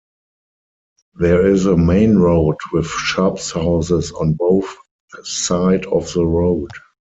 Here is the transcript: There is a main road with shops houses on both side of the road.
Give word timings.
There 1.13 1.45
is 1.45 1.67
a 1.67 1.77
main 1.77 2.17
road 2.17 2.57
with 2.73 2.87
shops 2.87 3.51
houses 3.51 4.11
on 4.11 4.33
both 4.33 4.75
side 5.23 5.85
of 5.85 6.11
the 6.13 6.25
road. 6.25 6.71